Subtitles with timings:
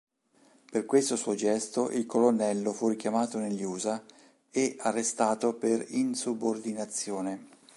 [0.71, 4.03] Per questo suo gesto il Colonnello fu richiamato negli Usa
[4.49, 7.45] e arrestato per insubordinazione.